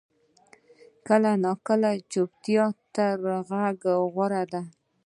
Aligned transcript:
کله 1.07 1.31
ناکله 1.43 1.91
چپتیا 2.11 2.65
تر 2.93 3.15
غږ 3.49 3.79
غوره 4.13 4.43
وي. 4.51 4.61